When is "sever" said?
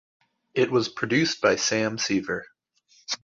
1.99-2.47